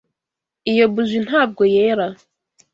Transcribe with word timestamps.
iyo 0.71 0.85
buji 0.93 1.17
ntabwo 1.27 1.63
yera. 1.75 2.07